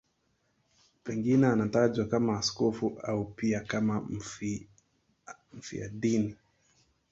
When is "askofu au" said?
2.39-3.25